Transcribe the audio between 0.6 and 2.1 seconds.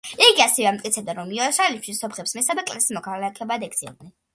ამტკიცებდა, რომ იერუსალიმში